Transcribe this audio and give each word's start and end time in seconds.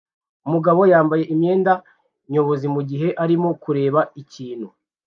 Umugabo 0.47 0.81
yambaye 0.93 1.23
imyenda 1.33 1.73
nyobozi 2.31 2.65
mugihe 2.75 3.07
arimo 3.23 3.49
kureba 3.63 3.99
ikintu 4.21 4.67